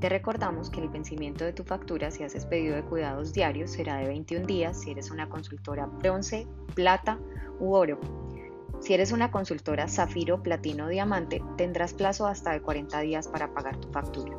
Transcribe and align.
Te 0.00 0.08
recordamos 0.08 0.70
que 0.70 0.80
el 0.80 0.88
vencimiento 0.88 1.44
de 1.44 1.52
tu 1.52 1.62
factura 1.62 2.10
si 2.10 2.22
haces 2.22 2.46
pedido 2.46 2.74
de 2.74 2.82
cuidados 2.82 3.34
diarios 3.34 3.70
será 3.70 3.98
de 3.98 4.08
21 4.08 4.46
días 4.46 4.80
si 4.80 4.92
eres 4.92 5.10
una 5.10 5.28
consultora 5.28 5.84
bronce, 5.84 6.46
plata 6.74 7.18
u 7.58 7.74
oro. 7.74 8.00
Si 8.80 8.94
eres 8.94 9.12
una 9.12 9.30
consultora 9.30 9.88
zafiro, 9.88 10.42
platino 10.42 10.86
o 10.86 10.88
diamante, 10.88 11.42
tendrás 11.58 11.92
plazo 11.92 12.26
hasta 12.26 12.52
de 12.52 12.62
40 12.62 12.98
días 13.00 13.28
para 13.28 13.52
pagar 13.52 13.76
tu 13.76 13.92
factura. 13.92 14.34